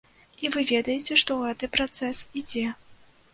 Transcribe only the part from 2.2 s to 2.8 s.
ідзе.